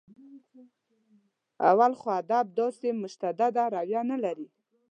[1.69, 4.47] اول خو ادب داسې متشدده رویه نه لري.